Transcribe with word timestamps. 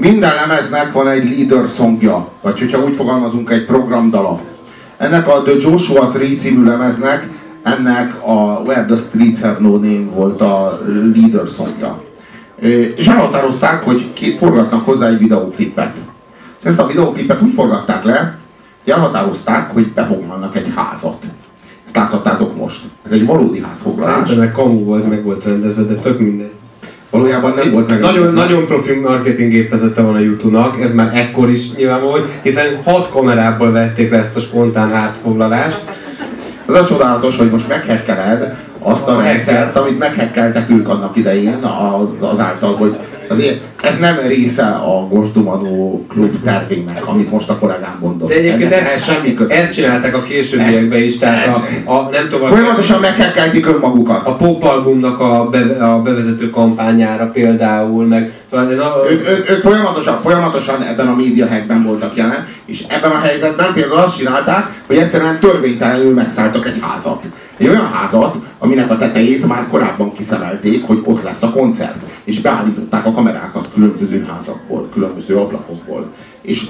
minden 0.00 0.34
lemeznek 0.34 0.92
van 0.92 1.08
egy 1.08 1.30
leader 1.30 1.68
songja, 1.68 2.28
vagy 2.42 2.58
hogyha 2.58 2.84
úgy 2.84 2.94
fogalmazunk, 2.94 3.50
egy 3.50 3.64
programdala. 3.64 4.40
Ennek 4.96 5.28
a 5.28 5.42
The 5.42 5.54
Joshua 5.60 6.08
Tree 6.08 6.36
című 6.36 6.64
lemeznek, 6.64 7.28
ennek 7.62 8.14
a 8.26 8.60
Where 8.64 8.84
the 8.84 8.96
Streets 8.96 9.40
Have 9.40 9.56
No 9.60 9.70
Name 9.70 10.10
volt 10.14 10.40
a 10.40 10.80
leader 11.14 11.46
songja. 11.56 12.02
És 12.96 13.06
elhatározták, 13.06 13.82
hogy 13.82 14.12
két 14.12 14.38
forgatnak 14.38 14.84
hozzá 14.84 15.08
egy 15.08 15.18
videóklipet. 15.18 15.94
És 16.60 16.68
ezt 16.68 16.80
a 16.80 16.86
videóklipet 16.86 17.42
úgy 17.42 17.54
forgatták 17.54 18.04
le, 18.04 18.38
hogy 18.84 18.92
elhatározták, 18.92 19.70
hogy 19.72 19.92
befoglalnak 19.92 20.56
egy 20.56 20.72
házat. 20.74 21.24
Ezt 21.86 21.96
láthattátok 21.96 22.56
most. 22.56 22.80
Ez 23.04 23.12
egy 23.12 23.26
valódi 23.26 23.62
házfoglalás. 23.62 24.14
Szerintem 24.14 24.38
meg 24.38 24.52
kamu 24.52 24.84
volt, 24.84 25.08
meg 25.08 25.24
volt 25.24 25.44
rendezve, 25.44 25.82
de 25.82 25.94
tök 25.94 26.18
minden. 26.18 26.50
Valójában 27.16 27.54
nem 27.54 27.72
volt 27.72 27.88
meg. 27.88 28.00
Nagyon, 28.00 28.34
nagyon 28.34 28.66
profi 28.66 28.92
marketing 28.92 29.52
gépezete 29.52 30.02
van 30.02 30.14
a 30.14 30.18
YouTube-nak, 30.18 30.80
ez 30.80 30.94
már 30.94 31.10
ekkor 31.14 31.50
is 31.50 31.72
nyilván 31.76 32.00
volt, 32.00 32.30
hiszen 32.42 32.82
hat 32.84 33.10
kamerából 33.10 33.72
vették 33.72 34.10
le 34.10 34.18
ezt 34.18 34.36
a 34.36 34.40
spontán 34.40 34.90
házfoglalást. 34.90 35.80
Ez 36.68 36.80
a 36.80 36.86
csodálatos, 36.86 37.36
hogy 37.36 37.50
most 37.50 37.68
meghekkeled 37.68 38.56
azt 38.92 39.08
a 39.08 39.20
rendszert, 39.20 39.76
amit 39.76 39.98
meghekkeltek 39.98 40.70
ők 40.70 40.88
annak 40.88 41.16
idején 41.16 41.64
azáltal, 42.20 42.76
hogy 42.76 42.96
Azért 43.28 43.60
ez 43.82 43.98
nem 43.98 44.18
része 44.26 44.64
a 44.66 45.08
Gosdumanó 45.10 46.06
klub 46.08 46.42
tervének, 46.44 47.06
amit 47.06 47.30
most 47.30 47.48
a 47.48 47.58
kollégám 47.58 47.98
mondott. 48.00 48.28
De 48.28 48.34
egyébként 48.34 48.72
ezt, 48.72 48.94
ez 48.94 49.04
semmi 49.04 49.34
köze. 49.34 49.54
ezt 49.54 49.72
csinálták 49.72 50.14
a 50.14 50.22
későbbiekben 50.22 51.02
is, 51.02 51.18
tehát 51.18 51.46
a, 51.84 51.92
a, 51.92 52.08
nem 52.10 52.28
tudom... 52.28 52.50
Folyamatosan 52.50 53.00
meghekkeltik 53.00 53.66
önmagukat. 53.66 54.26
A 54.26 54.36
Pop 54.36 54.64
albumnak 54.64 55.20
a, 55.20 55.48
be, 55.50 55.84
a 55.84 56.02
bevezető 56.02 56.50
kampányára 56.50 57.26
például, 57.26 58.06
meg... 58.06 58.32
Szóval, 58.50 58.66
na, 58.66 59.10
ők, 59.10 59.28
ők, 59.28 59.50
ők, 59.50 59.60
folyamatosan, 59.60 60.20
folyamatosan 60.22 60.82
ebben 60.82 61.08
a 61.08 61.14
médiahackben 61.14 61.84
voltak 61.84 62.16
jelen, 62.16 62.46
és 62.64 62.84
ebben 62.88 63.10
a 63.10 63.18
helyzetben 63.18 63.72
például 63.74 63.98
azt 63.98 64.16
csinálták, 64.16 64.82
hogy 64.86 64.96
egyszerűen 64.96 65.38
törvénytelenül 65.38 66.14
megszálltak 66.14 66.66
egy 66.66 66.78
házat. 66.80 67.22
Egy 67.56 67.68
olyan 67.68 67.92
házat, 67.92 68.36
aminek 68.58 68.90
a 68.90 68.98
tetejét 68.98 69.46
már 69.46 69.68
korábban 69.68 70.12
kiszemelték, 70.12 70.84
hogy 70.84 71.00
ott 71.04 71.22
lesz 71.22 71.42
a 71.42 71.50
koncert. 71.50 72.02
És 72.24 72.40
beállították 72.40 73.06
a 73.06 73.12
kamerákat 73.12 73.68
különböző 73.74 74.26
házakból, 74.28 74.88
különböző 74.92 75.36
ablakokból. 75.36 76.12
És 76.40 76.66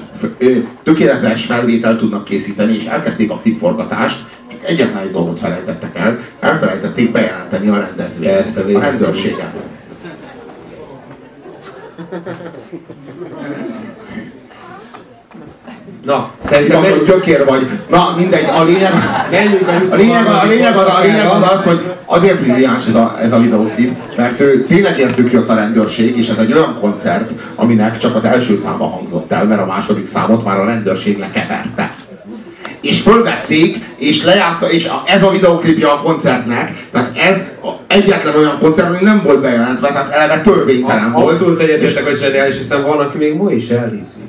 tökéletes 0.82 1.44
felvételt 1.44 1.98
tudnak 1.98 2.24
készíteni, 2.24 2.76
és 2.76 2.84
elkezdték 2.84 3.30
a 3.30 3.36
klipforgatást, 3.36 4.24
csak 4.50 4.64
egyetlen 4.68 5.02
egy 5.02 5.10
dolgot 5.10 5.38
felejtettek 5.38 5.96
el, 5.96 6.18
elfelejtették 6.40 7.12
bejelenteni 7.12 7.68
a 7.68 7.78
rendezvényt, 7.78 8.76
a 8.76 8.80
rendőrséget. 8.80 9.54
Na, 16.06 16.30
szerintem... 16.44 16.82
Az, 16.82 16.88
hogy 16.88 17.04
gyökér 17.06 17.44
vagy. 17.44 17.68
Na, 17.88 18.14
mindegy, 18.16 18.44
a 18.58 18.64
lényeg... 18.64 18.92
A 19.90 19.96
lényeg, 19.96 20.26
a 20.26 20.46
lényeg, 20.46 20.76
az, 20.76 20.86
a 20.86 21.00
lényeg 21.02 21.26
az, 21.26 21.50
az, 21.50 21.64
hogy 21.64 21.92
azért 22.04 22.40
brilliáns 22.40 22.86
ez 22.86 22.94
a, 22.94 23.18
ez 23.22 23.32
a 23.32 23.38
videóklip, 23.38 23.96
mert 24.16 24.40
ő 24.40 24.64
tényleg 24.68 24.98
értük 24.98 25.32
jött 25.32 25.48
a 25.48 25.54
rendőrség, 25.54 26.18
és 26.18 26.28
ez 26.28 26.38
egy 26.38 26.52
olyan 26.52 26.78
koncert, 26.80 27.30
aminek 27.54 27.98
csak 27.98 28.14
az 28.14 28.24
első 28.24 28.60
száma 28.64 28.86
hangzott 28.86 29.32
el, 29.32 29.44
mert 29.44 29.60
a 29.60 29.66
második 29.66 30.08
számot 30.08 30.44
már 30.44 30.58
a 30.58 30.64
rendőrség 30.64 31.18
lekeverte 31.18 31.94
és 32.80 33.00
fölvették, 33.00 33.76
és 33.96 34.24
lejátsza, 34.24 34.70
és 34.70 34.88
ez 35.06 35.22
a 35.22 35.30
videoklipja 35.30 35.92
a 35.92 36.02
koncertnek, 36.02 36.86
tehát 36.92 37.16
ez 37.18 37.50
egyetlen 37.86 38.36
olyan 38.36 38.58
koncert, 38.60 38.88
ami 38.88 38.98
nem 39.00 39.22
volt 39.24 39.40
bejelentve, 39.40 39.88
tehát 39.88 40.12
eleve 40.12 40.40
törvénytelen 40.42 41.12
volt. 41.12 41.32
Abszolút 41.32 41.60
egyetértek, 41.60 42.04
hogy 42.04 42.18
zseniális, 42.18 42.58
hiszen 42.58 42.82
van, 42.82 42.98
aki 42.98 43.18
még 43.18 43.34
ma 43.34 43.50
is 43.50 43.68
elhiszi. 43.68 44.24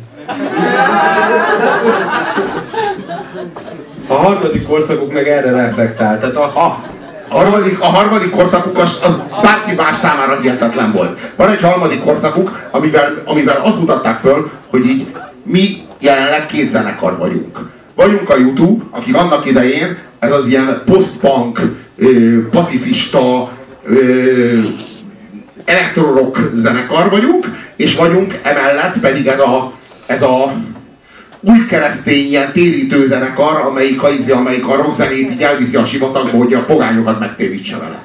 A 4.08 4.14
harmadik 4.14 4.67
korszakuk 4.67 5.14
meg 5.14 5.28
erre 5.28 5.52
reflektál. 5.52 6.19
Tehát 6.19 6.35
a, 6.35 6.44
a, 6.44 6.84
a 7.29 7.38
harmadik, 7.38 7.79
a 7.81 7.85
harmadik 7.85 8.31
korszakuk 8.31 8.78
az, 8.78 9.00
az 9.03 9.22
bárki 9.41 9.74
más 9.75 9.97
számára 9.97 10.40
hihetetlen 10.40 10.91
volt. 10.91 11.19
Van 11.35 11.50
egy 11.50 11.62
harmadik 11.62 12.03
korszakuk, 12.03 12.68
amivel, 12.72 13.22
amivel 13.25 13.62
azt 13.63 13.79
mutatták 13.79 14.19
föl, 14.19 14.52
hogy 14.69 14.85
így 14.85 15.07
mi 15.44 15.81
jelenleg 16.00 16.46
két 16.46 16.72
zenekar 16.72 17.18
vagyunk. 17.18 17.59
Vagyunk 17.96 18.29
a 18.29 18.38
YouTube, 18.38 18.84
akik 18.91 19.16
annak 19.16 19.46
idején 19.46 19.97
ez 20.19 20.31
az 20.31 20.47
ilyen 20.47 20.81
post-punk, 20.85 21.62
pacifista, 22.52 23.50
elektrorock 25.66 26.40
zenekar 26.56 27.09
vagyunk, 27.09 27.46
és 27.75 27.96
vagyunk 27.96 28.40
emellett 28.41 29.00
pedig 29.00 29.28
ez 29.28 29.40
a 29.40 29.72
ez 30.07 30.22
a 30.22 30.53
új 31.40 31.66
keresztény 31.66 32.28
ilyen 32.28 32.51
térítő 32.51 33.07
zenekar, 33.07 33.62
amelyik 33.62 34.03
a, 34.03 34.09
izé, 34.12 34.31
amelyik 34.31 34.68
a 34.68 34.75
rockzenét 34.75 35.31
így 35.31 35.41
elviszi 35.41 35.75
a 35.75 35.85
sivatagba, 35.85 36.38
hogy 36.38 36.53
a 36.53 36.66
pogányokat 36.66 37.19
megtérítse 37.19 37.78
vele. 37.78 38.03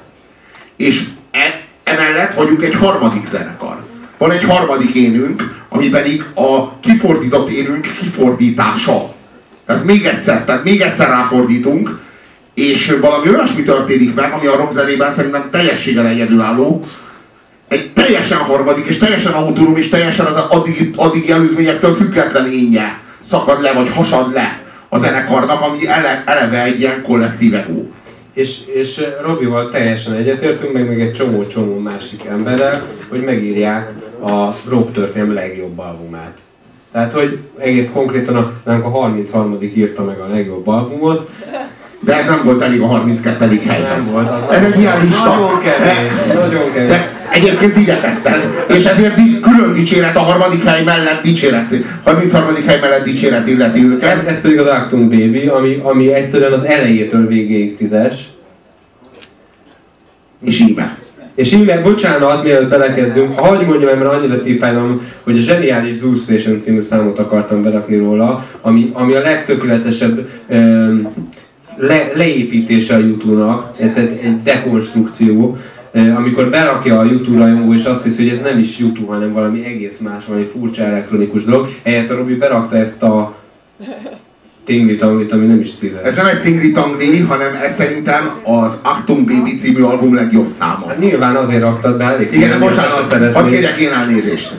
És 0.76 1.04
e, 1.30 1.64
emellett 1.84 2.34
vagyunk 2.34 2.62
egy 2.62 2.74
harmadik 2.74 3.26
zenekar. 3.30 3.84
Van 4.18 4.30
egy 4.30 4.44
harmadik 4.44 4.94
énünk, 4.94 5.64
ami 5.68 5.88
pedig 5.88 6.24
a 6.34 6.80
kifordított 6.80 7.50
énünk 7.50 7.96
kifordítása. 8.00 9.14
Tehát 9.66 9.84
még 9.84 10.04
egyszer, 10.04 10.44
tehát 10.44 10.64
még 10.64 10.80
egyszer 10.80 11.08
ráfordítunk, 11.08 12.00
és 12.54 12.96
valami 13.00 13.28
olyasmi 13.28 13.62
történik 13.62 14.14
meg, 14.14 14.32
ami 14.32 14.46
a 14.46 14.56
rockzenében 14.56 15.14
szerintem 15.14 15.48
teljességgel 15.50 16.06
egyedülálló, 16.06 16.84
egy 17.72 17.90
teljesen 17.92 18.38
harmadik, 18.38 18.86
és 18.86 18.98
teljesen 18.98 19.32
autonóm, 19.32 19.76
és 19.76 19.88
teljesen 19.88 20.26
az 20.26 20.44
addig, 20.48 20.92
addig 20.96 21.30
előzményektől 21.30 21.94
független 21.94 22.52
énje 22.52 23.00
szakad 23.28 23.62
le, 23.62 23.72
vagy 23.72 23.90
hasad 23.90 24.32
le 24.32 24.60
a 24.88 24.98
zenekarnak, 24.98 25.60
ami 25.60 25.86
ele, 25.86 26.22
eleve 26.26 26.64
egy 26.64 26.80
ilyen 26.80 27.02
kollektív 27.02 27.54
ego. 27.54 27.82
És, 28.32 28.66
és 28.66 29.00
Robival 29.22 29.70
teljesen 29.70 30.14
egyetértünk, 30.14 30.72
meg 30.72 30.88
még 30.88 31.00
egy 31.00 31.12
csomó-csomó 31.12 31.78
másik 31.78 32.24
emberrel, 32.24 32.82
hogy 33.08 33.20
megírják 33.20 33.90
a 34.24 34.54
rock 34.68 34.92
történelem 34.92 35.34
legjobb 35.34 35.78
albumát. 35.78 36.38
Tehát, 36.92 37.12
hogy 37.12 37.38
egész 37.58 37.88
konkrétan 37.92 38.36
a, 38.36 38.70
a 38.70 38.88
33. 38.88 39.58
írta 39.60 40.04
meg 40.04 40.18
a 40.18 40.26
legjobb 40.26 40.68
albumot, 40.68 41.30
de 42.00 42.18
ez 42.18 42.26
nem 42.26 42.40
volt 42.44 42.62
elég 42.62 42.80
a 42.80 42.86
32. 42.86 43.60
helyhez. 43.66 44.04
Nem 44.04 44.12
volt. 44.12 44.52
Ez 44.52 44.64
egy 44.64 44.78
ilyen 44.78 45.00
lista. 45.00 45.34
Nagyon 45.34 45.58
kevés. 45.58 46.34
nagyon 46.34 46.72
kevés. 46.72 46.88
De 46.88 47.21
egyébként 47.32 47.76
igyekeztek. 47.76 48.36
És 48.68 48.84
ezért 48.84 49.14
külön 49.40 49.74
dicséret 49.74 50.16
a 50.16 50.20
harmadik 50.20 50.64
hely 50.64 50.82
mellett 50.82 51.22
dicséret. 51.22 51.74
33. 52.04 52.54
hely 52.66 52.80
mellett 52.80 53.04
dicséret 53.04 53.48
illeti 53.48 53.84
őket. 53.84 54.18
Ez, 54.18 54.24
ez 54.24 54.40
pedig 54.40 54.58
az 54.58 54.66
Actum 54.66 55.08
Baby, 55.08 55.46
ami, 55.46 55.80
ami 55.82 56.12
egyszerűen 56.12 56.52
az 56.52 56.64
elejétől 56.64 57.26
végéig 57.26 57.76
tízes. 57.76 58.30
És 60.44 60.60
íme. 60.60 60.96
És 61.34 61.52
íme, 61.52 61.80
bocsánat, 61.80 62.42
mielőtt 62.42 62.68
belekezdünk, 62.68 63.40
hagyj 63.40 63.64
mondjam 63.64 63.98
mert 63.98 64.10
annyira 64.10 64.36
szívfájdalom, 64.36 65.06
hogy 65.22 65.36
a 65.36 65.40
zseniális 65.40 65.96
Zoo 65.96 66.14
Station 66.14 66.60
című 66.60 66.80
számot 66.80 67.18
akartam 67.18 67.62
berakni 67.62 67.96
róla, 67.96 68.46
ami, 68.60 68.90
ami 68.92 69.14
a 69.14 69.20
legtökéletesebb 69.20 70.28
um, 70.48 71.12
le, 71.76 72.12
leépítése 72.14 72.94
a 72.94 72.98
YouTube-nak, 72.98 73.76
tehát 73.76 73.96
egy 73.96 74.42
dekonstrukció, 74.42 75.58
amikor 75.92 76.50
berakja 76.50 76.98
a 76.98 77.04
YouTube 77.04 77.38
rajongó 77.38 77.74
és 77.74 77.84
azt 77.84 78.04
hiszi, 78.04 78.22
hogy 78.22 78.32
ez 78.32 78.44
nem 78.44 78.58
is 78.58 78.78
YouTube, 78.78 79.12
hanem 79.12 79.32
valami 79.32 79.64
egész 79.64 79.98
más, 79.98 80.24
valami 80.26 80.44
furcsa 80.44 80.82
elektronikus 80.82 81.44
dolog. 81.44 81.68
Ehelyett 81.82 82.10
a 82.10 82.14
Robi 82.14 82.34
berakta 82.34 82.76
ezt 82.76 83.02
a 83.02 83.34
Tingli 84.64 84.96
Tanglit, 84.96 85.32
ami 85.32 85.46
nem 85.46 85.60
is 85.60 85.74
tízes. 85.74 86.02
Ez 86.02 86.16
nem 86.16 86.26
egy 86.26 86.42
Tingli 86.42 86.72
Tangli, 86.72 87.18
hanem 87.18 87.54
ez 87.54 87.74
szerintem 87.74 88.30
az 88.44 88.78
Actum 88.82 89.24
Baby 89.24 89.56
című 89.56 89.82
album 89.82 90.14
legjobb 90.14 90.48
száma. 90.58 90.86
Hát 90.86 90.98
nyilván 90.98 91.36
azért 91.36 91.60
raktad 91.60 91.96
be, 91.96 92.04
elég. 92.04 92.32
Igen, 92.32 92.60
bocsánat, 92.60 93.32
hadd 93.32 93.50
kérjek 93.50 93.78
én 93.78 93.92
elnézést. 93.92 94.56